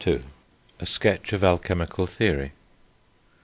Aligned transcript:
A 0.79 0.83
SKETCH 0.87 1.31
OF 1.31 1.43
ALCHEMICAL 1.43 2.07
THEORY. 2.07 2.53